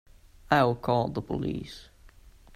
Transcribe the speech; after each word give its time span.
I'll 0.49 0.73
call 0.73 1.09
the 1.09 1.21
police. 1.21 1.89